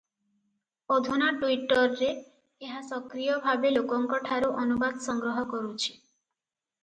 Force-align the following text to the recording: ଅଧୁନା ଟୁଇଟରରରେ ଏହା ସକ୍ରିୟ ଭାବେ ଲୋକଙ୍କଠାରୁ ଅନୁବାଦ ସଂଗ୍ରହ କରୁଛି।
ଅଧୁନା 0.93 1.27
ଟୁଇଟରରରେ 1.41 2.07
ଏହା 2.69 2.81
ସକ୍ରିୟ 2.87 3.29
ଭାବେ 3.45 3.73
ଲୋକଙ୍କଠାରୁ 3.75 4.49
ଅନୁବାଦ 4.63 5.05
ସଂଗ୍ରହ 5.11 5.39
କରୁଛି। 5.53 5.93